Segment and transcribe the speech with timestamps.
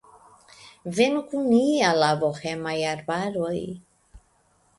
[0.99, 3.55] Venu kun ni al la bohemaj arbaroj!